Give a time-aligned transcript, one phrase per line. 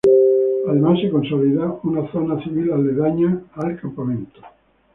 [0.67, 4.39] Además se consolidó una zona civil aledaña al campamento.